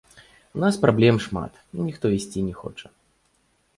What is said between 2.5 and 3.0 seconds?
хоча.